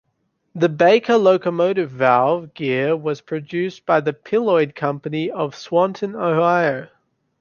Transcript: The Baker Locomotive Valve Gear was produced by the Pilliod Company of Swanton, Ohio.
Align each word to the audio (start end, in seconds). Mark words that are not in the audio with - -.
The 0.55 0.67
Baker 0.67 1.15
Locomotive 1.15 1.91
Valve 1.91 2.55
Gear 2.55 2.97
was 2.97 3.21
produced 3.21 3.85
by 3.85 3.99
the 4.01 4.13
Pilliod 4.13 4.73
Company 4.73 5.29
of 5.29 5.53
Swanton, 5.55 6.15
Ohio. 6.15 6.87